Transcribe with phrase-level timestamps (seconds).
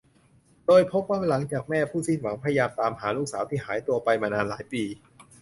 [0.65, 4.83] โดยพบว่าหลังจากแม่ผู้สิ้นหวังพยายามตามหาลูกสาวที่หายตัวไปมานานหลายปี